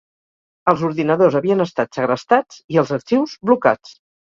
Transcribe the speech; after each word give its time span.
Els 0.71 0.81
ordinadors 0.87 1.37
havien 1.41 1.61
estat 1.67 1.99
segrestats 2.01 2.59
i 2.77 2.83
els 2.85 2.97
arxius, 2.99 3.39
blocats. 3.51 3.97